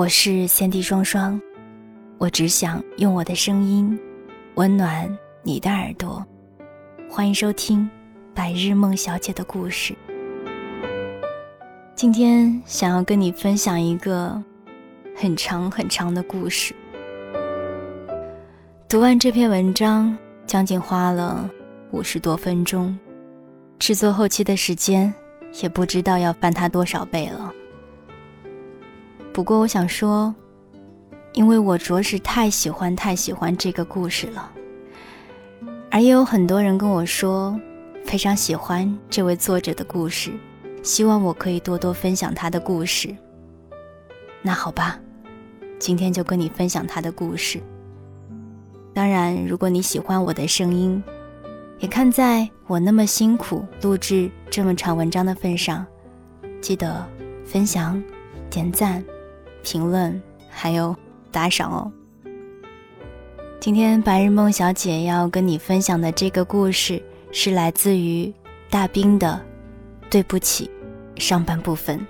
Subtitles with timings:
[0.00, 1.38] 我是先帝双双，
[2.16, 4.00] 我只想用我的声音
[4.54, 5.06] 温暖
[5.42, 6.24] 你的耳朵。
[7.06, 7.80] 欢迎收听
[8.34, 9.92] 《白日梦小姐的故事》。
[11.94, 14.42] 今天想要跟你分享一个
[15.14, 16.74] 很长很长的故事。
[18.88, 20.16] 读完这篇文章，
[20.46, 21.46] 将近花了
[21.90, 22.98] 五十多分钟，
[23.78, 25.12] 制作后期的时间
[25.60, 27.49] 也不知道要翻它多少倍了。
[29.32, 30.34] 不过我想说，
[31.32, 34.50] 因为我着实太喜欢太喜欢这个故事了，
[35.90, 37.58] 而也有很多人跟我说
[38.04, 40.32] 非常喜欢这位作者的故事，
[40.82, 43.14] 希望我可以多多分享他的故事。
[44.42, 44.98] 那好吧，
[45.78, 47.60] 今天就跟你分享他的故事。
[48.92, 51.02] 当然，如果你喜欢我的声音，
[51.78, 55.86] 也看在我那么辛苦录制这么长文章的份上，
[56.60, 57.06] 记得
[57.44, 58.02] 分享、
[58.50, 59.02] 点赞。
[59.62, 60.94] 评论还有
[61.30, 61.92] 打赏哦。
[63.60, 68.32] 今天白日梦小姐要跟你分享的这个故事是来自于
[68.70, 69.40] 大兵的
[70.10, 70.70] 《对不起》
[71.20, 72.06] 上半部分。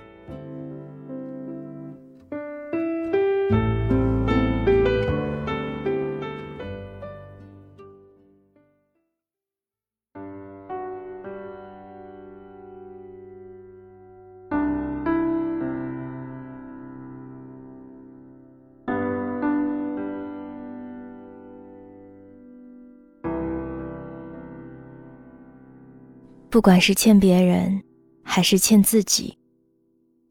[26.51, 27.81] 不管是欠别人，
[28.23, 29.37] 还是欠自己，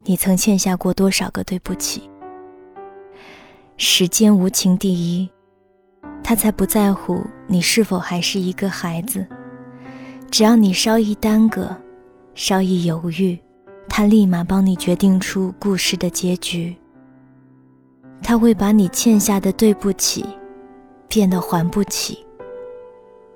[0.03, 2.07] 你曾欠下过多少个对不起？
[3.75, 5.27] 时间无情第一，
[6.23, 9.25] 他才不在乎你是否还是一个孩子。
[10.29, 11.75] 只要你稍一耽搁，
[12.35, 13.35] 稍一犹豫，
[13.89, 16.75] 他立马帮你决定出故事的结局。
[18.21, 20.23] 他会把你欠下的对不起
[21.07, 22.23] 变得还不起，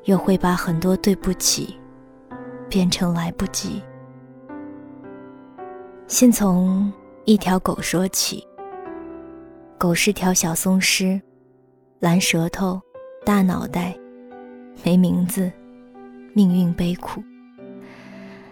[0.03, 1.75] 又会把很多对不起。
[2.75, 3.81] 变成来不及。
[6.07, 6.91] 先从
[7.23, 8.45] 一条狗说起。
[9.77, 11.21] 狗是条小松狮，
[11.99, 12.81] 蓝舌头，
[13.25, 13.95] 大脑袋，
[14.83, 15.49] 没名字，
[16.33, 17.23] 命运悲苦。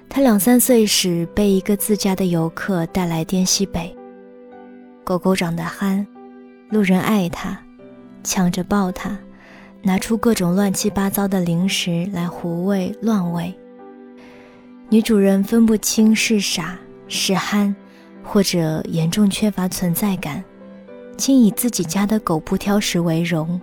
[0.07, 3.94] 它两三岁时被一个自家的游客带来滇西北。
[5.03, 6.07] 狗狗长得憨，
[6.69, 7.62] 路人爱它，
[8.23, 9.19] 抢着抱它，
[9.81, 13.53] 拿出各种乱七八糟的零食来胡喂乱喂。
[14.93, 16.77] 女主人分不清是傻
[17.07, 17.75] 是憨，
[18.23, 20.43] 或者严重缺乏存在感，
[21.17, 23.59] 竟以自己家的狗不挑食为荣，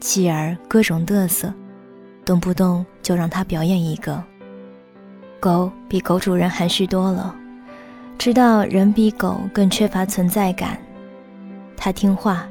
[0.00, 1.54] 继而各种嘚瑟，
[2.24, 4.20] 动不动就让它表演一个。
[5.38, 7.32] 狗比狗主人含蓄多了，
[8.18, 10.76] 知道人比狗更缺乏存在感，
[11.76, 12.44] 它听话，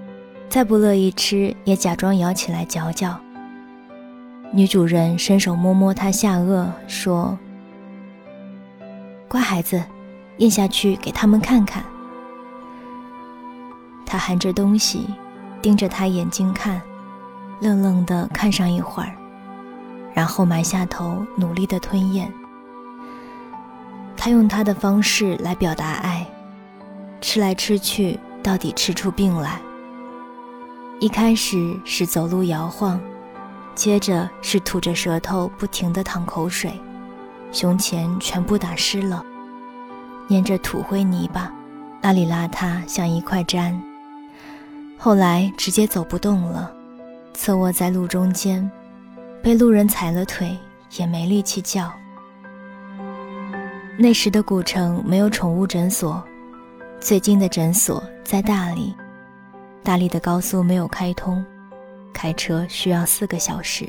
[0.47, 3.19] 再不乐意吃也假装咬起来嚼嚼。
[4.53, 7.37] 女主人伸手摸摸它下颚，说。
[9.31, 9.81] 乖孩子，
[10.39, 11.81] 咽下去给他们看看。
[14.05, 15.07] 他含着东西，
[15.61, 16.81] 盯着他眼睛看，
[17.61, 19.15] 愣愣的看上一会儿，
[20.13, 22.29] 然后埋下头，努力的吞咽。
[24.17, 26.27] 他用他的方式来表达爱，
[27.21, 29.61] 吃来吃去，到底吃出病来。
[30.99, 32.99] 一开始是走路摇晃，
[33.75, 36.77] 接着是吐着舌头，不停的淌口水。
[37.51, 39.23] 胸前全部打湿了，
[40.29, 41.51] 粘着土灰泥巴，
[42.01, 43.77] 邋里邋遢像一块毡。
[44.97, 46.71] 后来直接走不动了，
[47.33, 48.69] 侧卧在路中间，
[49.43, 50.57] 被路人踩了腿
[50.97, 51.91] 也没力气叫。
[53.97, 56.23] 那时的古城没有宠物诊所，
[56.99, 58.95] 最近的诊所在大理，
[59.83, 61.43] 大理的高速没有开通，
[62.13, 63.87] 开车需要四个小时。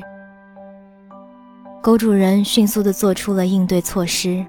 [1.83, 4.45] 狗主人迅速地做出了应对措施。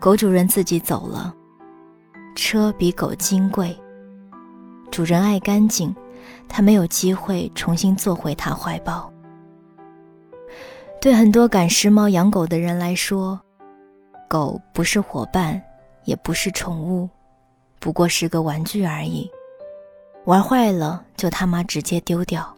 [0.00, 1.34] 狗主人自己走了，
[2.34, 3.78] 车比狗金贵。
[4.90, 5.94] 主人爱干净，
[6.48, 9.12] 它没有机会重新坐回他怀抱。
[11.02, 13.38] 对很多赶时髦养狗的人来说，
[14.26, 15.60] 狗不是伙伴，
[16.04, 17.10] 也不是宠物，
[17.78, 19.30] 不过是个玩具而已。
[20.24, 22.56] 玩坏了就他妈直接丢掉。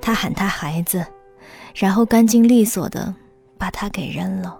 [0.00, 1.04] 他喊他孩子，
[1.74, 3.14] 然后干净利索的
[3.58, 4.58] 把他给扔了。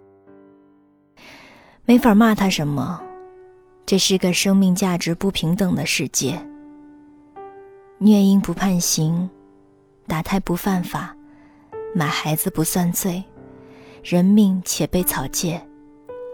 [1.84, 3.02] 没法骂他什么，
[3.84, 6.40] 这是个生命价值不平等的世界。
[7.98, 9.28] 虐婴不判刑，
[10.06, 11.16] 打胎不犯法，
[11.94, 13.22] 买孩子不算罪，
[14.02, 15.60] 人命且被草芥，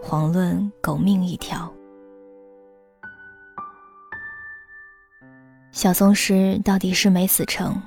[0.03, 1.71] 遑论狗命一条。
[5.71, 7.79] 小松狮到底是没死成。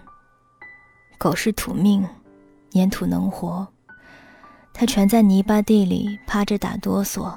[1.19, 2.07] 狗是土命，
[2.75, 3.67] 粘土能活，
[4.73, 7.33] 它蜷在泥巴地里趴着打哆嗦。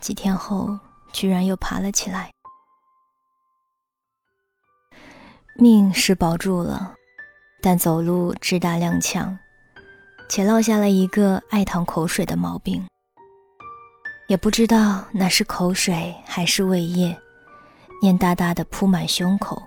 [0.00, 0.78] 几天后，
[1.12, 2.30] 居然又爬了起来。
[5.56, 6.94] 命是保住了，
[7.62, 9.36] 但走路直打踉跄，
[10.28, 12.86] 且落下了一个爱淌口水的毛病。
[14.28, 17.16] 也不知道那是口水还是胃液，
[18.02, 19.62] 黏哒哒的铺满胸口，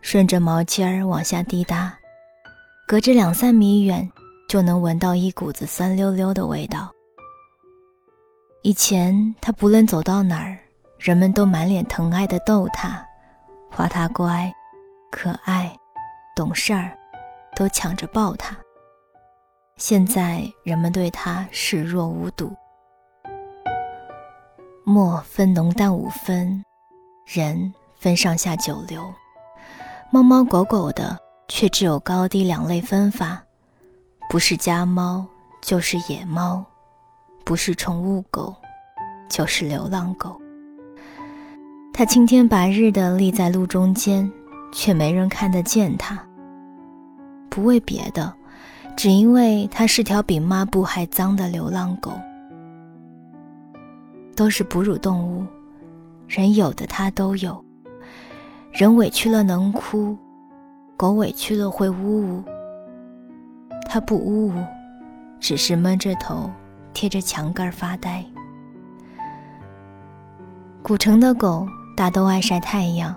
[0.00, 1.96] 顺着毛尖儿往下滴答，
[2.90, 4.10] 隔着两三米远
[4.48, 6.90] 就能闻到一股子酸溜溜的味道。
[8.62, 10.58] 以前他不论走到哪儿，
[10.98, 13.06] 人们都满脸疼爱的逗他，
[13.70, 14.52] 夸他乖、
[15.08, 15.72] 可爱、
[16.34, 16.90] 懂事儿，
[17.54, 18.56] 都抢着抱他。
[19.76, 22.52] 现在人们对他视若无睹。
[24.82, 26.64] 墨分浓淡五分，
[27.24, 29.14] 人分上下九流，
[30.10, 31.16] 猫猫狗狗的
[31.50, 33.42] 却只有高低两类分法，
[34.30, 35.26] 不是家猫
[35.60, 36.64] 就是野猫。
[37.44, 38.54] 不是宠物狗，
[39.28, 40.40] 就是流浪狗。
[41.92, 44.30] 它青天白日的立在路中间，
[44.72, 46.16] 却没人看得见它。
[47.48, 48.32] 不为别的，
[48.96, 52.12] 只因为它是条比抹布还脏的流浪狗。
[54.36, 55.44] 都是哺乳动物，
[56.28, 57.62] 人有的它都有。
[58.70, 60.16] 人委屈了能哭，
[61.00, 62.44] 狗委屈了会呜呜。
[63.88, 64.52] 它不呜呜，
[65.40, 66.50] 只是闷着头。
[66.92, 68.22] 贴着墙根发呆。
[70.82, 71.66] 古城的狗
[71.96, 73.14] 大都爱晒太阳，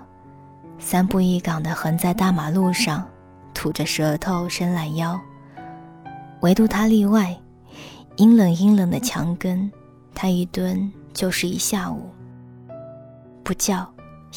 [0.78, 3.04] 三步一岗地横在大马路上，
[3.52, 5.20] 吐着舌头伸懒腰。
[6.40, 7.36] 唯独它例外，
[8.16, 9.70] 阴冷阴冷的墙根，
[10.14, 12.08] 它一蹲就是一下午，
[13.42, 13.86] 不叫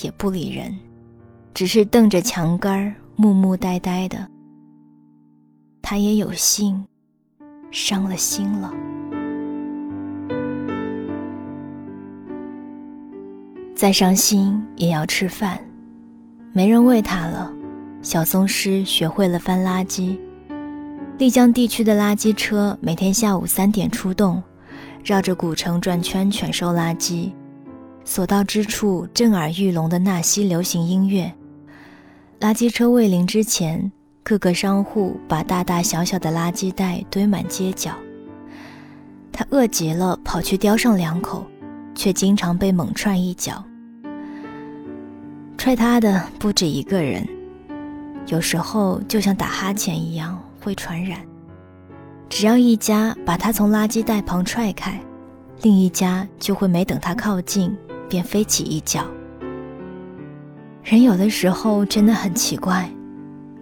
[0.01, 0.77] 也不理人，
[1.53, 4.27] 只是瞪着墙根儿，木木呆呆的。
[5.81, 6.85] 他也有心，
[7.71, 8.71] 伤了心了。
[13.75, 15.59] 再伤心也要吃饭，
[16.53, 17.51] 没人喂他了。
[18.03, 20.15] 小松狮学会了翻垃圾。
[21.17, 24.41] 丽江地区的垃圾车每天下午三点出动，
[25.03, 27.31] 绕着古城转圈圈收垃圾。
[28.05, 31.33] 所到之处，震耳欲聋的纳西流行音乐。
[32.39, 33.91] 垃圾车未临之前，
[34.23, 37.91] 各个商户把大大小小的垃圾袋堆满街角。
[39.31, 41.45] 他饿极了，跑去叼上两口。
[41.97, 43.63] 却经常被猛踹一脚。
[45.57, 47.27] 踹他的不止一个人，
[48.27, 51.19] 有时候就像打哈欠一样会传染。
[52.29, 55.01] 只要一家把他从垃圾袋旁踹开，
[55.63, 57.75] 另一家就会没等他靠近，
[58.07, 59.03] 便飞起一脚。
[60.89, 62.89] 人有的时候真的很奇怪，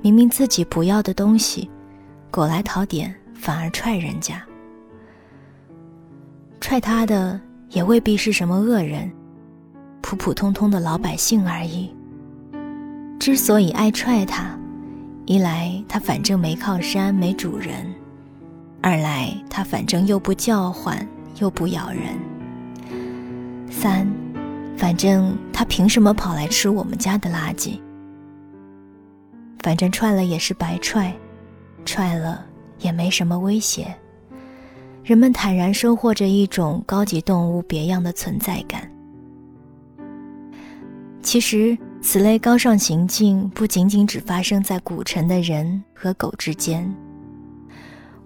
[0.03, 1.67] 明明自己不要的东西，
[2.29, 4.39] 狗来讨点反而踹人家。
[6.61, 7.41] 踹他的。
[7.71, 9.11] 也未必是什么恶人，
[9.99, 11.93] 普普通通的老百姓而已。
[13.19, 14.57] 之所以爱踹他，
[15.25, 17.91] 一来他反正没靠山没主人，
[18.81, 20.95] 二来他反正又不叫唤
[21.39, 22.17] 又不咬人，
[23.69, 24.07] 三，
[24.77, 27.79] 反正他凭什么跑来吃我们家的垃圾？
[29.59, 31.15] 反正踹了也是白踹，
[31.85, 32.45] 踹了
[32.79, 33.87] 也没什么威胁。
[35.03, 38.91] 人们坦然收获着一种高级动物别样的存在感。
[41.21, 46.91] 其实，此类高尚行径不仅仅只发生在古城的人和狗之间。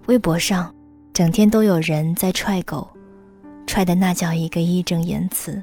[0.06, 0.74] 微博上，
[1.12, 2.88] 整天都有人在踹狗，
[3.66, 5.62] 踹的那叫一个义正言辞，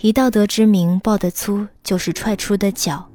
[0.00, 3.08] 以道德之名抱得粗就是踹出的脚。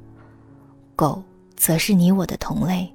[0.96, 1.22] 狗
[1.56, 2.92] 则是你我的同类，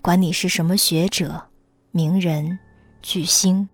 [0.00, 1.42] 管你是什么学者、
[1.90, 2.58] 名人。
[3.04, 3.68] 巨星，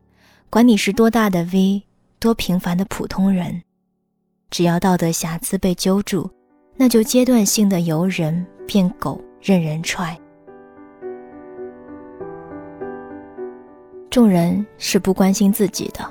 [0.49, 1.83] 管你是多大的 V，
[2.19, 3.63] 多平凡的普通人，
[4.49, 6.31] 只要道德瑕疵被揪住，
[6.75, 10.19] 那就阶段性的由人变狗，任人踹。
[14.09, 16.11] 众人是不关心自己的，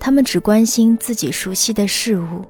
[0.00, 2.44] 他们只关心自己熟悉的事物。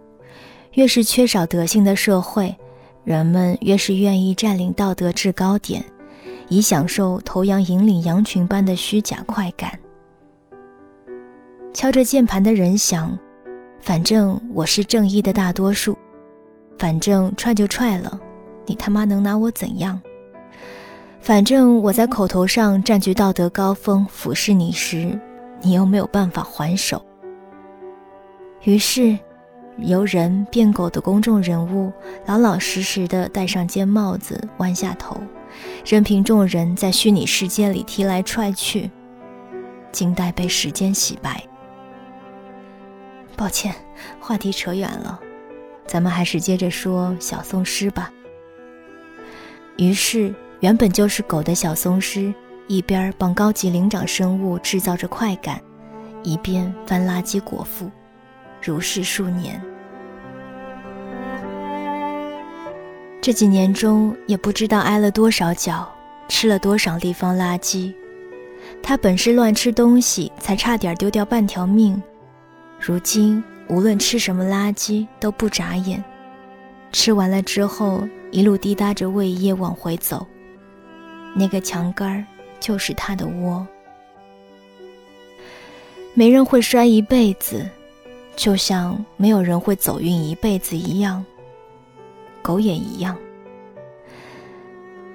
[0.74, 2.56] 越是缺少德性的社会，
[3.02, 5.84] 人们越是愿意占领道德制高点，
[6.48, 9.76] 以享受头羊引领羊群般的虚假快感。
[11.74, 13.18] 敲着键盘的人想：
[13.80, 15.98] 反正我是正义的大多数，
[16.78, 18.18] 反正踹就踹了，
[18.66, 20.00] 你他妈能拿我怎样？
[21.20, 25.18] 反正我在口头上占据道德高峰，俯视你时，
[25.60, 27.04] 你又没有办法还手。
[28.62, 29.18] 于是，
[29.78, 31.92] 由人变狗的公众人物，
[32.26, 35.16] 老老实实的戴上尖帽子，弯下头，
[35.84, 38.90] 任凭众人在虚拟世界里踢来踹去，
[39.90, 41.42] 静待被时间洗白。
[43.36, 43.74] 抱歉，
[44.20, 45.18] 话题扯远了，
[45.86, 48.10] 咱们还是接着说小松狮吧。
[49.76, 50.34] 于是。
[50.60, 52.34] 原本就是狗的小松狮，
[52.66, 55.58] 一边帮高级灵长生物制造着快感，
[56.22, 57.90] 一边翻垃圾果腹，
[58.62, 59.60] 如是数年。
[63.20, 65.90] 这几年中，也不知道挨了多少脚，
[66.28, 67.92] 吃了多少地方垃圾。
[68.82, 72.02] 他本是乱吃东西，才差点丢掉半条命。
[72.78, 76.02] 如今无论吃什么垃圾都不眨眼，
[76.92, 80.26] 吃完了之后，一路滴答着胃液往回走。
[81.34, 82.24] 那个墙根儿
[82.58, 83.66] 就是他的窝。
[86.14, 87.68] 没人会摔一辈子，
[88.40, 91.22] 就像没有人会走运一辈子一样。
[92.40, 93.14] 狗也一样。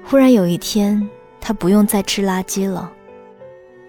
[0.03, 1.09] 忽然有一天，
[1.41, 2.91] 他不用再吃垃圾了，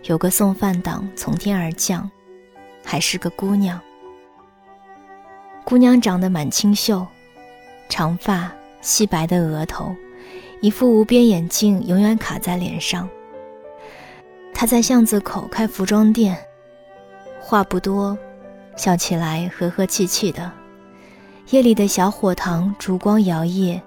[0.05, 2.11] 有个送饭党从天而降，
[2.83, 3.79] 还是个姑娘。
[5.65, 7.07] 姑娘长得蛮清秀，
[7.91, 8.51] 长发，
[8.81, 9.95] 细白的额头。
[10.63, 13.07] 一副无边眼镜永远卡在脸上。
[14.55, 16.39] 他在巷子口开服装店，
[17.39, 18.17] 话不多，
[18.77, 20.51] 笑起来和和气气的。
[21.51, 23.81] 夜里的小火塘烛光摇曳，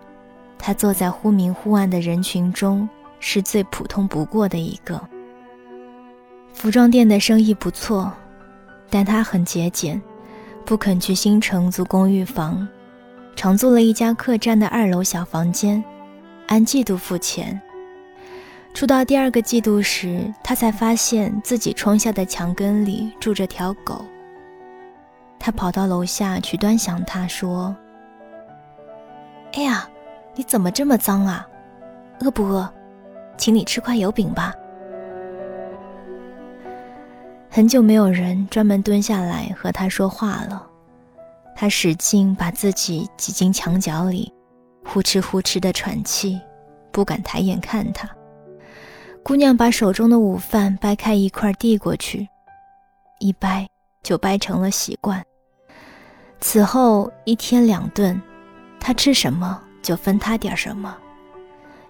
[0.58, 2.88] 他坐在忽明忽暗的人群中，
[3.20, 5.02] 是最普通不过的一个。
[6.54, 8.12] 服装店的生意不错，
[8.90, 10.02] 但他很节俭，
[10.66, 12.68] 不肯去新城租公寓房，
[13.36, 15.84] 常租了一家客栈的二楼小房间。
[16.48, 17.62] 按季度付钱。
[18.74, 24.04] 出到第二个季度时，他才发现自己窗下的墙根里住着条狗。
[25.40, 27.76] 他跑到楼下去端详他，说
[29.54, 29.88] ：“哎呀，
[30.36, 31.48] 你怎么这么脏啊？
[32.20, 32.70] 饿不饿？
[33.38, 34.54] 请你吃块油饼吧。”
[37.50, 40.66] 很久没有人专门蹲下来和他说话了。
[41.56, 44.32] 他使劲把自己挤进墙角里。
[44.86, 46.40] 呼哧呼哧的喘气，
[46.92, 48.10] 不敢抬眼看他。
[49.24, 52.28] 姑娘把手中的午饭掰开一块递过去，
[53.20, 53.68] 一掰
[54.02, 55.24] 就掰成了习惯。
[56.42, 58.20] 此后一天两顿，
[58.80, 60.96] 他吃什么就分他点什么。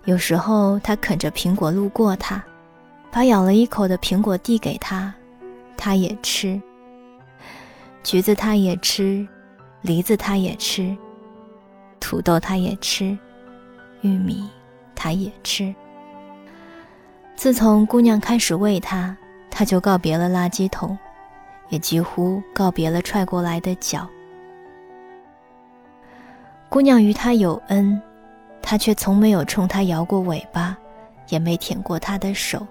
[0.06, 2.44] 有时候他啃着苹果路过他，
[3.12, 5.14] 把咬了一口的苹果递给他，
[5.78, 6.60] 他也吃。
[8.04, 9.28] 橘子他也吃，
[9.82, 10.96] 梨子他也吃。
[12.00, 13.16] 土豆他也吃，
[14.02, 14.50] 玉米
[14.96, 15.74] 他也吃。
[17.36, 19.16] 自从姑娘开始喂他，
[19.52, 20.98] 他就告别了垃圾桶，
[21.70, 24.10] 也几乎告别了踹过来的脚。
[26.70, 28.00] 姑娘与他有恩，
[28.62, 30.78] 他却从没有冲她摇过尾巴，
[31.30, 32.66] 也没舔过她的手，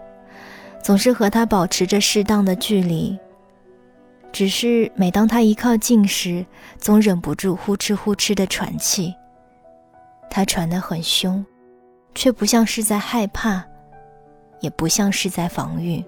[0.80, 3.18] 总是和她保持着适当的距离。
[4.30, 9.12] 只是每当他一靠近时，总忍不住呼哧呼哧的喘气。
[10.30, 11.44] 他喘得很凶，
[12.14, 13.64] 却不像是在害怕，
[14.60, 16.04] 也不像是在防御。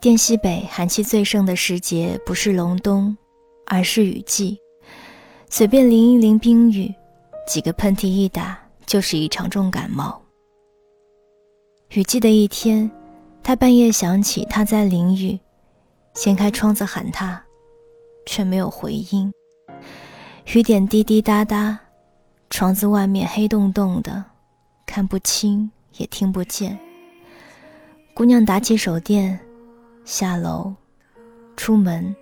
[0.00, 3.16] 滇西北寒气最盛的时节，不是隆冬，
[3.66, 4.58] 而是雨季。
[5.48, 6.94] 随便淋一淋冰雨，
[7.46, 8.58] 几个喷嚏一打。
[8.88, 10.18] 就是一场重感冒。
[11.90, 12.90] 雨季的一天，
[13.42, 15.38] 他半夜想起他在淋雨，
[16.14, 17.44] 掀开窗子喊他，
[18.24, 19.30] 却没有回音。
[20.54, 21.78] 雨点滴滴答答，
[22.48, 24.24] 窗子外面黑洞洞的，
[24.86, 26.78] 看不清也听不见。
[28.14, 29.38] 姑娘打起手电，
[30.10, 30.74] 下楼，
[31.54, 32.16] 出门，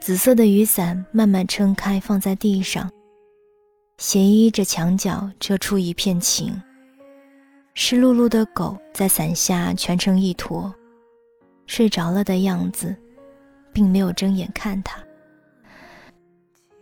[0.00, 2.88] 紫色的雨伞慢慢撑开，放在地上。
[3.98, 6.54] 斜依着墙角遮出一片晴。
[7.74, 10.72] 湿漉漉的狗在伞下蜷成一坨，
[11.66, 12.94] 睡着了的样子，
[13.72, 15.02] 并没有睁眼看他。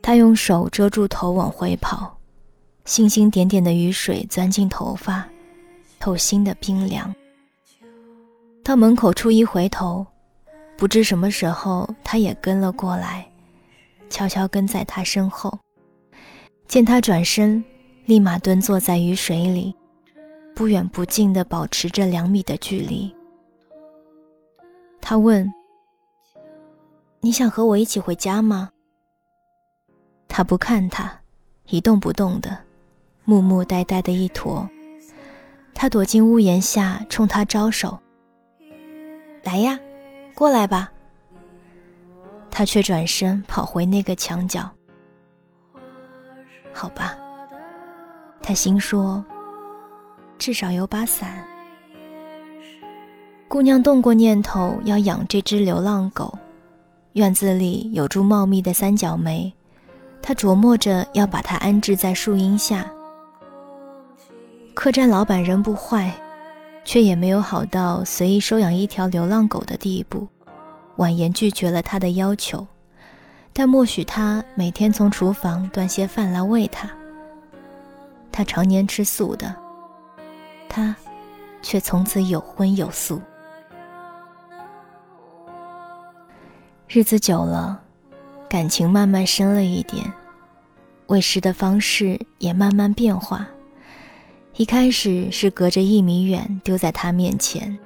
[0.02, 2.18] 他用手遮住头往回跑，
[2.84, 5.26] 星星点点的雨水钻进头发，
[5.98, 7.14] 透心的冰凉。
[8.62, 10.06] 到门口处一回头，
[10.78, 13.28] 不知什么时候他也跟了过来，
[14.08, 15.58] 悄悄跟在他身后。
[16.68, 17.64] 见他转身，
[18.04, 19.74] 立马蹲坐在雨水里。
[20.54, 23.12] 不远不近地保持着两米的距离。
[25.00, 25.52] 他问
[27.20, 28.70] ：“你想和我一起回家吗？”
[30.28, 31.20] 他不看他，
[31.66, 32.56] 一动不动的，
[33.24, 34.68] 木木呆呆的一坨。
[35.74, 37.98] 他躲进屋檐下，冲他招手
[39.42, 39.78] ：“来呀，
[40.38, 40.92] 过来吧。”
[42.48, 44.70] 他却转身跑回那个墙角。
[46.72, 47.18] 好吧，
[48.40, 49.24] 他心说。
[50.38, 51.44] 至少有把伞。
[53.48, 56.32] 姑娘动过念头要养这只流浪狗，
[57.14, 59.52] 院子里有株茂密的三角梅，
[60.22, 62.88] 她琢磨着要把它安置在树荫下。
[64.74, 66.14] 客栈老板人不坏，
[66.88, 70.26] 却也没有好到随意收养一条流浪狗的地步，
[70.96, 72.66] 婉言拒绝了他的要求，
[73.52, 76.88] 但默许他每天从厨房端些饭来喂它。
[78.32, 79.54] 他常年吃素的。
[80.66, 80.96] 他，
[81.60, 83.20] 却从此有荤有素。
[86.88, 87.78] 日子久了，
[88.48, 90.10] 感情慢慢深了一点，
[91.08, 93.46] 喂食的方式也慢慢变化。
[94.58, 97.78] 一开始是隔着一米远丢在他面前，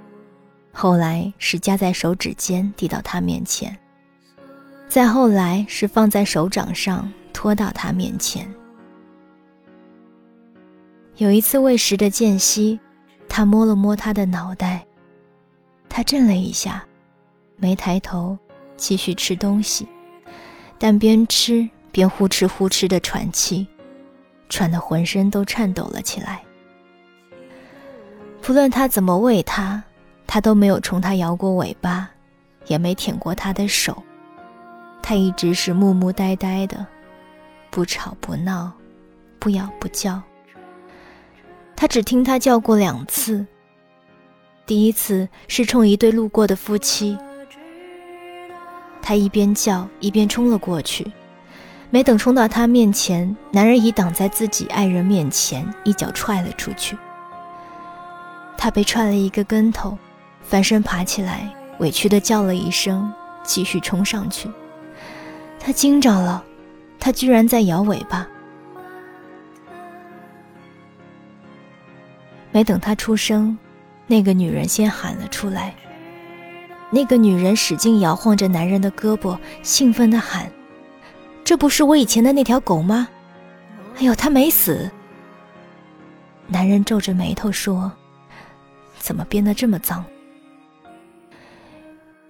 [0.72, 3.76] 后来是夹在手指间递到他面前，
[4.88, 8.50] 再后来是放在手掌上拖到他面前。
[11.16, 12.80] 有一次喂食的间隙，
[13.28, 14.86] 他摸了摸他的脑袋，
[15.90, 16.82] 他震了一下，
[17.56, 18.38] 没抬头，
[18.78, 19.86] 继续吃东西，
[20.78, 23.66] 但边吃边呼哧呼哧的喘气，
[24.48, 26.42] 喘得浑身都颤抖了起来。
[28.42, 29.80] 不论他怎么喂他，
[30.26, 32.10] 他都没有冲他摇过尾巴，
[32.66, 34.02] 也没舔过他的手，
[35.00, 36.84] 他一直是木木呆呆的，
[37.70, 38.72] 不吵不闹，
[39.38, 40.20] 不咬不叫。
[41.76, 43.46] 他只听他叫过两次，
[44.66, 47.16] 第一次是冲一对路过的夫妻，
[49.00, 51.12] 他一边叫一边冲了过去，
[51.90, 56.98] 没等冲到他面前，男人已挡在自己爱人面前，一脚踹了出去。
[58.62, 59.98] 他被踹了一个跟头，
[60.40, 64.48] 翻身爬起来，委屈地叫了一声，继续冲上去。
[65.58, 66.44] 他惊着了，
[67.00, 68.24] 他居然在摇尾巴。
[72.52, 73.58] 没等他出声，
[74.06, 75.74] 那个女人先喊了出来。
[76.88, 80.48] 那个女人使劲摇晃着男人的胳膊，兴奋地喊
[81.42, 83.08] ：“这不是我以前的那条狗吗？
[83.96, 84.88] 哎呦，它没死！”
[86.46, 87.90] 男人皱着眉头说
[89.02, 90.04] ：“怎么变得这么脏？”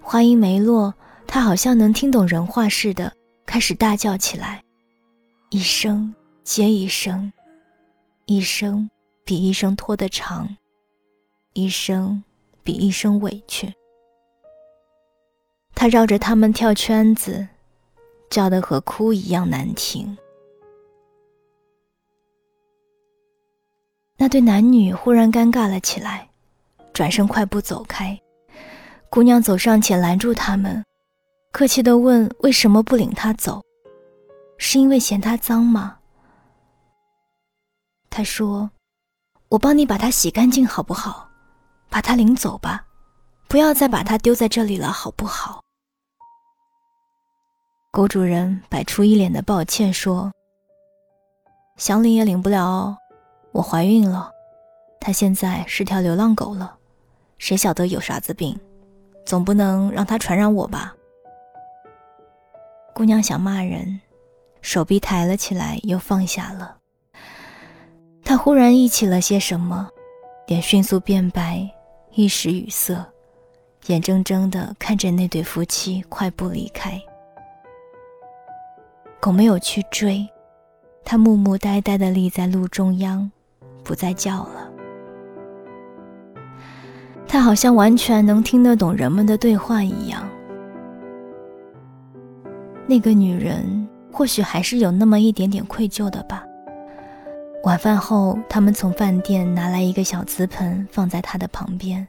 [0.01, 0.93] 话音没落，
[1.27, 3.13] 他好像能听懂人话似的，
[3.45, 4.63] 开始大叫起来，
[5.51, 7.31] 一声接一声，
[8.25, 8.89] 一声。
[9.25, 10.57] 比一声拖得长，
[11.53, 12.21] 一声
[12.61, 13.73] 比一声委屈。
[15.73, 17.47] 他绕着他们跳圈子，
[18.29, 20.17] 叫得和哭一样难听。
[24.17, 26.29] 那对男女忽然尴尬了起来，
[26.93, 28.17] 转身快步走开。
[29.09, 30.83] 姑娘走上前拦住他们，
[31.51, 33.61] 客气地问：“为什么不领他走？
[34.57, 35.97] 是因为嫌他脏吗？”
[38.09, 38.69] 他说。
[39.49, 41.29] 我帮你把它洗干净，好不好？
[41.87, 42.83] 把它领走吧，
[43.47, 45.61] 不要再把它丢在这里了，好不好？
[47.91, 50.31] 狗主人摆出一脸的抱歉说
[51.77, 52.97] ：“想领也领不了哦，
[53.51, 54.31] 我怀孕了，
[54.99, 56.75] 它现在是条流浪狗了，
[57.43, 58.57] 谁晓得有啥子病？
[59.25, 60.95] 总不能让他传染我吧？”
[62.95, 63.99] 姑娘想骂人，
[64.61, 66.77] 手臂抬了起来，又放下了。
[68.23, 69.89] 他忽然忆起了些什么，
[70.47, 71.69] 脸迅速变白，
[72.11, 73.05] 一时语塞，
[73.87, 76.97] 眼睁睁地看着那对夫妻快步离开。
[79.19, 80.25] 狗没有去追，
[81.03, 83.29] 它木木呆呆地立在路中央，
[83.83, 84.62] 不再叫了。
[87.33, 90.23] 他好像完全能听得懂人们的对话一样。
[92.85, 96.45] 那个女人或许还是有那么一点点愧疚的吧。
[97.63, 102.07] 晚饭后，他们从饭店拿来一个小瓷盆，放在他的旁边，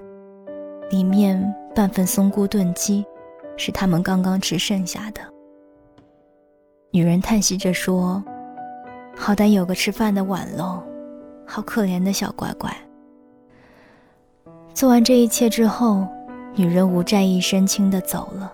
[0.91, 1.43] 里面
[1.75, 3.03] 半份松菇炖鸡，
[3.57, 5.23] 是他们刚刚吃剩下的。
[6.91, 8.23] 女人叹息着说
[9.17, 10.83] ：“好歹有个吃饭的碗喽，
[11.47, 12.71] 好可怜的小乖乖。”
[14.75, 16.05] 做完这一切之后，
[16.57, 18.53] 女人无债一身轻的走了。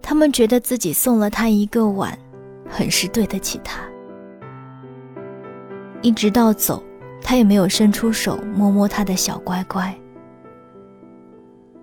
[0.00, 2.16] 他们觉得自己送了她一个碗，
[2.70, 3.82] 很是对得起她。
[6.02, 6.80] 一直到走，
[7.20, 9.92] 他也没有伸出手摸摸她的小乖乖。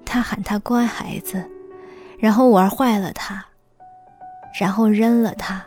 [0.06, 1.44] 他喊她乖孩子，
[2.18, 3.46] 然后玩坏了她，
[4.58, 5.62] 然后扔了她，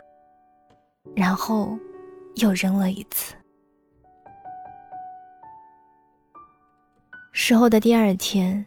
[1.15, 1.77] 然后
[2.37, 3.35] 又扔了一次。
[7.41, 8.65] 事后的第二天，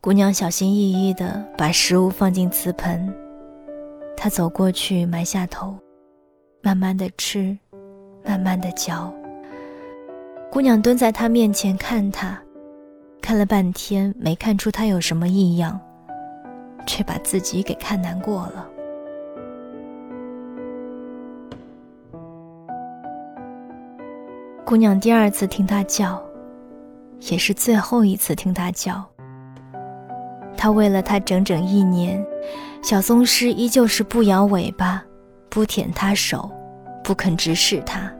[0.00, 3.14] 姑娘小心翼翼地把食物放进瓷盆。
[4.16, 5.76] 她走过去，埋下头，
[6.62, 7.54] 慢慢的吃，
[8.24, 9.12] 慢慢的嚼。
[10.50, 12.42] 姑娘蹲在她面前看她，
[13.20, 15.78] 看了半天没看出她有什么异样，
[16.86, 18.66] 却把自己给看难过了。
[24.64, 26.25] 姑娘第二次听他叫。
[27.20, 29.04] 也是最后一次听他叫。
[30.56, 32.24] 他喂了他整整一年，
[32.82, 35.04] 小松狮依旧是不摇尾巴，
[35.48, 36.50] 不舔他手，
[37.04, 38.10] 不肯直视他。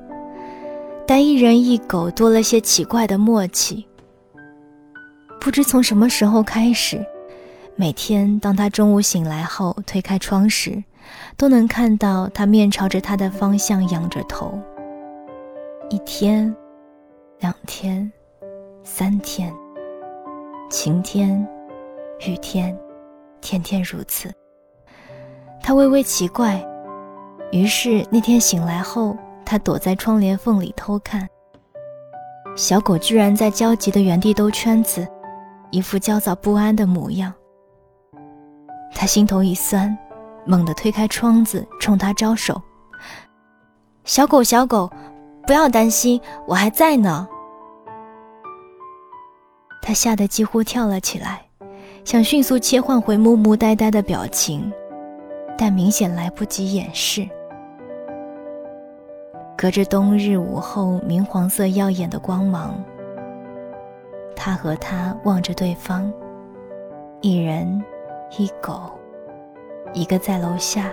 [1.06, 3.86] 但一人一狗多了些奇怪的默契。
[5.40, 7.04] 不知从什么时候开始，
[7.76, 10.82] 每天当他中午醒来后推开窗时，
[11.36, 14.58] 都能看到他面朝着他的方向仰着头。
[15.88, 16.54] 一天，
[17.38, 18.12] 两天。
[18.88, 19.52] 三天，
[20.70, 21.44] 晴天，
[22.20, 22.78] 雨天，
[23.40, 24.32] 天天如此。
[25.60, 26.64] 他微微奇怪，
[27.50, 31.28] 于是那天醒来后，他躲在窗帘缝里偷看。
[32.54, 35.04] 小狗居然在焦急的原地兜圈子，
[35.72, 37.34] 一副焦躁不安的模样。
[38.94, 39.98] 他心头一酸，
[40.44, 42.62] 猛地推开窗子，冲他招手
[44.06, 44.88] ：“小狗，小狗，
[45.44, 47.28] 不要担心，我还在呢。”
[49.86, 51.40] 他吓得几乎跳了起来，
[52.04, 54.72] 想迅速切换回木木呆呆的表情，
[55.56, 57.24] 但明显来不及掩饰。
[59.56, 62.74] 隔着冬日午后明黄色耀眼的光芒，
[64.34, 66.12] 他和他望着对方，
[67.20, 67.80] 一人
[68.36, 68.90] 一狗，
[69.92, 70.90] 一个在楼下，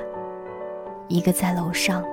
[1.07, 2.05] 一个在楼上。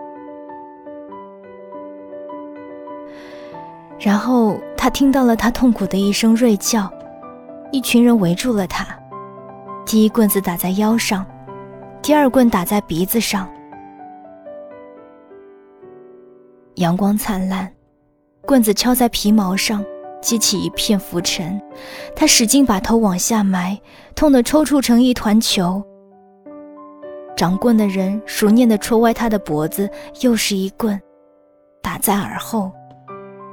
[4.01, 6.91] 然后他听到了他痛苦的一声锐叫，
[7.71, 8.87] 一群人围住了他，
[9.85, 11.25] 第一棍子打在腰上，
[12.01, 13.47] 第二棍打在鼻子上。
[16.77, 17.71] 阳光灿烂，
[18.47, 19.85] 棍子敲在皮毛上，
[20.23, 21.61] 激起一片浮尘。
[22.17, 23.79] 他使劲把头往下埋，
[24.15, 25.83] 痛得抽搐成一团球。
[27.37, 29.91] 掌棍的人熟练地戳歪他的脖子，
[30.23, 30.99] 又是一棍，
[31.83, 32.73] 打在耳后。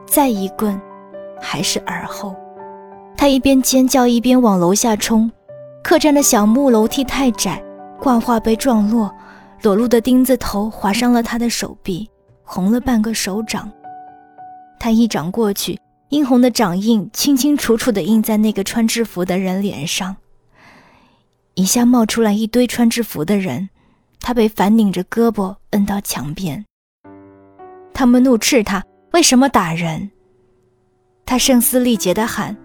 [0.08, 0.80] 再一棍，
[1.40, 2.34] 还是耳后。
[3.18, 5.30] 他一边尖叫一边往楼下冲。
[5.84, 7.62] 客栈的小木楼梯太窄，
[8.00, 9.14] 挂画被撞落，
[9.62, 12.10] 裸露的钉子头划伤了他的手臂，
[12.44, 13.72] 红了半个手掌。
[14.80, 20.16] 他一掌过去，殷红的掌印清清楚楚地印在那个穿制服的人脸上。
[21.56, 23.70] 一下冒出来一堆穿制服的人，
[24.20, 26.64] 他被反拧着胳膊摁到墙边。
[27.94, 28.84] 他们怒斥他。
[29.18, 30.12] 为什么打人？
[31.26, 32.56] 他声嘶力竭地喊：“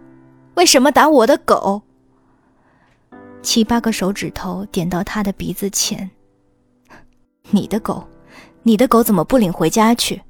[0.55, 1.81] 为什么打我的狗？”
[3.43, 6.11] 七八个手指头点到他的鼻子前。
[7.49, 8.07] 你的狗，
[8.65, 10.21] 你的狗怎么不领回家去？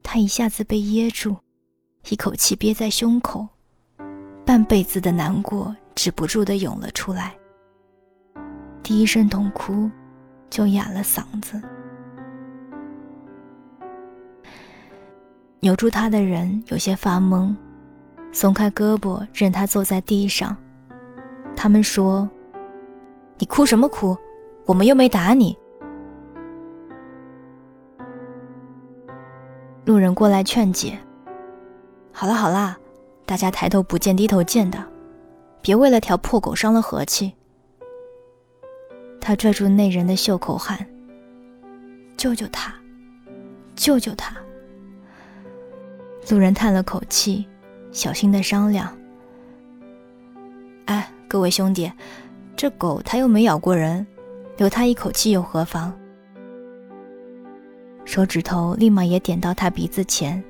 [0.00, 1.36] 他一下子被噎住，
[2.08, 3.48] 一口气憋在胸口，
[4.46, 7.34] 半辈子的难过止不住的涌了出来。
[8.80, 9.90] 第一声痛哭，
[10.48, 11.60] 就哑了嗓子。
[15.62, 17.54] 扭住他的人有些发懵，
[18.32, 20.56] 松开胳膊，任他坐在地上。
[21.54, 22.28] 他们说
[23.36, 24.16] ：“你哭什么哭？
[24.64, 25.54] 我们又没打你。”
[29.84, 30.98] 路人过来劝解
[32.10, 32.78] ：“好了好了，
[33.26, 34.82] 大家抬头不见低头见的，
[35.60, 37.34] 别为了条破狗伤了和气。”
[39.20, 40.86] 他拽住那人的袖口喊
[42.16, 42.74] ：“救救他！
[43.76, 44.34] 救救他！”
[46.30, 47.44] 路人叹了口气，
[47.90, 48.96] 小心的商量
[50.86, 51.90] ：“哎，各位兄弟，
[52.54, 54.06] 这狗它又没咬过人，
[54.56, 55.92] 留它一口气又何妨？”
[58.06, 60.40] 手指头立马也点到他鼻子前。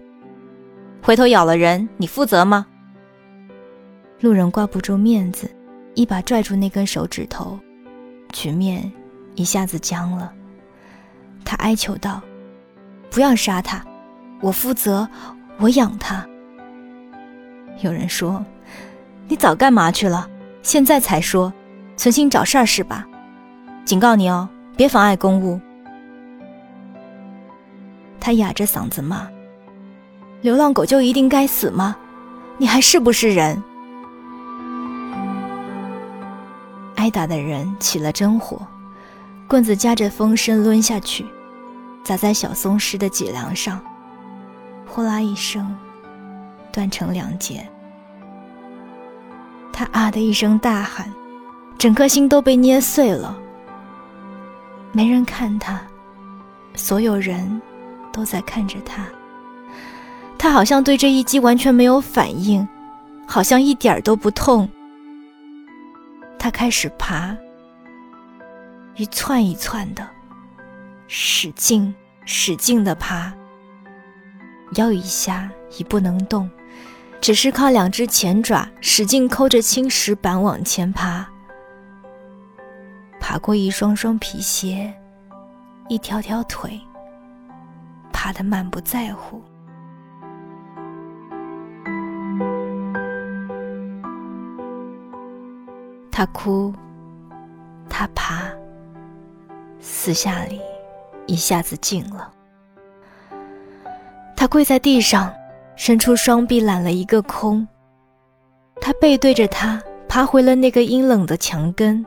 [1.03, 2.67] 回头咬了人，你负责吗？
[4.21, 5.51] 路人挂不住面子，
[5.95, 7.59] 一把拽住那根手指头，
[8.33, 8.93] 局面
[9.35, 10.31] 一下子僵了。
[11.43, 12.21] 他哀求道
[13.11, 13.83] ：“不要杀他，
[14.43, 15.09] 我负责，
[15.61, 16.27] 我养他。”
[17.83, 18.45] 有人说
[19.29, 20.29] ：“你早干嘛去了？
[20.63, 21.53] 现在才说，
[21.97, 23.07] 存心找事儿是吧？
[23.85, 25.59] 警告你哦，别妨碍公务。”
[28.21, 29.27] 他哑着嗓子骂
[30.43, 31.97] ：“流浪狗就一定该死吗？
[32.59, 33.63] 你还是不是人？”
[36.97, 38.61] 挨打的人起了真火，
[39.49, 41.25] 棍子夹着风声抡下去，
[42.05, 43.81] 砸在小松狮的脊梁上，
[44.91, 45.77] 呼啦一声，
[46.73, 47.67] 断成两截。
[49.73, 51.11] 他啊的一声大喊，
[51.79, 53.39] 整颗心都被捏碎了。
[54.93, 55.81] 没人看他，
[56.75, 57.61] 所有人。
[58.13, 59.07] 都在看着他，
[60.37, 62.67] 他好像对这一击完全没有反应，
[63.25, 64.69] 好像一点都不痛。
[66.37, 67.33] 他开始爬，
[68.97, 70.05] 一窜一窜的，
[71.07, 73.33] 使劲使劲的爬。
[74.77, 76.51] 腰一下已不能动，
[77.21, 81.27] 只是靠两只前爪使劲抠着青石板往前爬，
[83.19, 84.93] 爬过一双双皮鞋，
[85.89, 86.81] 一条条腿。
[88.13, 89.43] 爬得满不在乎，
[96.11, 96.75] 他哭，
[97.89, 98.45] 他爬，
[99.81, 100.61] 四下里
[101.27, 102.31] 一下子静了。
[104.41, 105.31] 他跪在地上，
[105.77, 107.69] 伸出双臂揽了一个空。
[108.81, 112.03] 他背对着他，爬回了那个阴冷的墙根。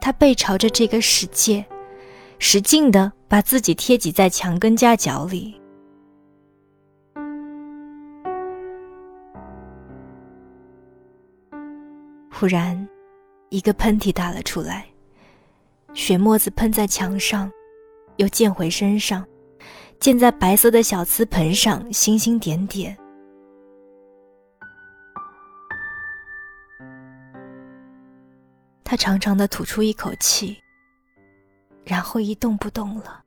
[0.00, 1.64] 他背朝着这个世界。
[2.38, 5.60] 使劲的把自己贴挤在墙根夹角里。
[12.30, 12.88] 忽然，
[13.48, 14.86] 一个喷嚏打了出来，
[15.94, 17.50] 血沫子喷在墙上，
[18.18, 19.26] 又溅回身上，
[20.00, 22.96] 溅在白色的小瓷盆上，星星点点。
[28.82, 30.60] 他长长的吐出一口气。
[31.86, 33.22] 然后一动不动了，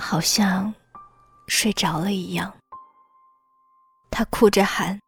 [0.00, 0.72] 好像
[1.46, 2.50] 睡着了一样。
[4.10, 4.98] 他哭着喊：“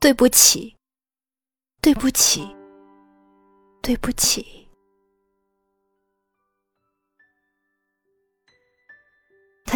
[0.00, 0.74] 对不起，
[1.82, 2.56] 对不起，
[3.82, 4.57] 对不起。”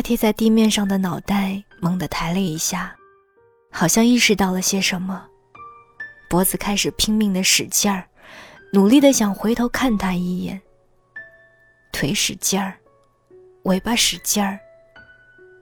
[0.02, 2.94] 贴在地面上的脑袋猛地抬了一下，
[3.70, 5.26] 好像意识到了些什么，
[6.28, 8.04] 脖子开始拼命的使劲儿。
[8.74, 10.60] 努力的想回头看他一眼，
[11.92, 12.74] 腿使劲儿，
[13.64, 14.58] 尾巴使劲儿，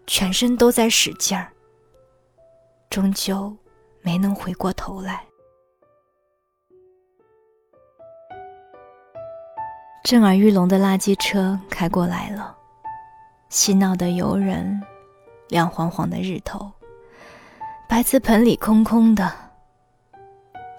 [0.06, 1.52] 全身都在使劲儿，
[2.88, 3.52] 终究
[4.00, 5.24] 没能回过头来。
[10.04, 12.56] 震耳欲聋的垃圾车开过来了，
[13.50, 14.80] 嬉闹的游人，
[15.48, 16.72] 亮晃晃的日头，
[17.86, 19.30] 白瓷盆里空空的。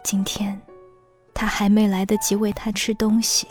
[0.03, 0.59] 今天。
[1.33, 3.47] 他还没来得及喂他吃东西。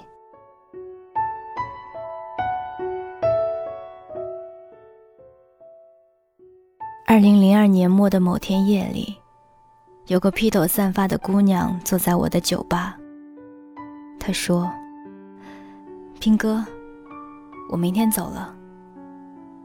[7.04, 9.16] 二零零二年末的某天夜里，
[10.06, 12.96] 有个披头散发的姑娘坐在我的酒吧。
[14.20, 14.70] 她说
[16.20, 16.64] ：“兵哥，
[17.72, 18.54] 我明天走了，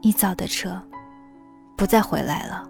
[0.06, 0.80] 你早的车，
[1.76, 2.62] 不再回来了。”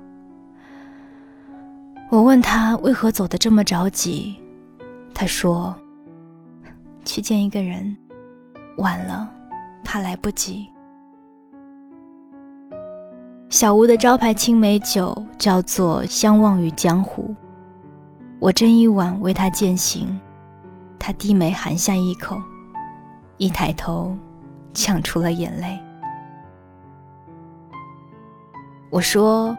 [2.09, 4.35] 我问他为何走得这么着急。
[5.12, 5.77] 他说
[7.05, 7.94] ：“去见一个人，
[8.79, 9.29] 晚了，
[9.85, 10.66] 怕来不及。”
[13.51, 17.35] 小屋的招牌青梅酒叫做“相忘于江湖”。
[18.40, 20.18] 我斟一碗为他饯行，
[20.99, 22.40] 他低眉含下一口，
[23.37, 24.16] 一抬头，
[24.72, 25.79] 呛出了眼泪。
[28.96, 29.54] 我说：“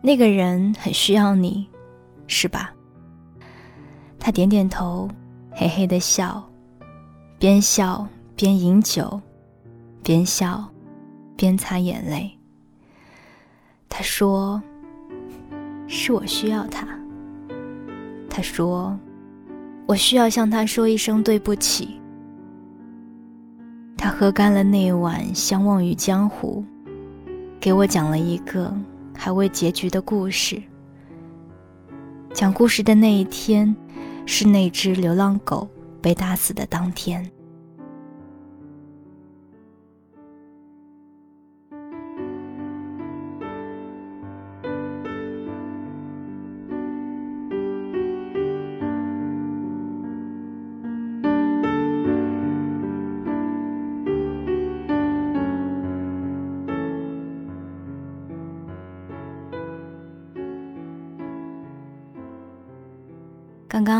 [0.00, 1.68] 那个人很需要你，
[2.28, 2.72] 是吧？”
[4.16, 5.08] 他点点头，
[5.50, 6.48] 嘿嘿的笑，
[7.36, 9.20] 边笑边饮酒，
[10.04, 10.64] 边笑
[11.34, 12.30] 边擦眼泪。
[13.88, 14.62] 他说
[15.88, 16.86] ：“是我需要他。”
[18.30, 18.96] 他说
[19.84, 22.00] ：“我需要向他说一声对不起。”
[23.98, 26.64] 他喝干了那碗相忘于江湖，
[27.60, 28.72] 给我讲了一个
[29.14, 30.62] 还未结局的故事。
[32.32, 33.74] 讲故事的那一天。
[34.30, 35.66] 是那只流浪狗
[36.02, 37.28] 被打死的当天。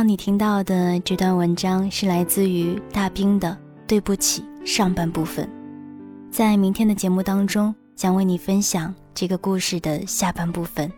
[0.08, 3.50] 你听到的这段文章是来自于大兵的
[3.86, 5.46] 《对不起》上半部分，
[6.30, 10.90] 在明天的节目当中将为你分享这个故事的下半部分，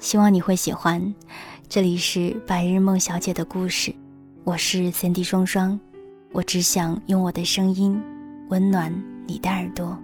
[0.00, 1.14] 希望你会喜欢。
[1.68, 3.94] 这里是白日梦小姐的故事，
[4.42, 5.78] 我是三 D 双双，
[6.32, 8.02] 我只想用我的声音
[8.48, 8.92] 温暖
[9.28, 9.96] 你的耳朵，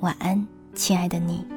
[0.00, 1.55] 晚安，亲爱的你。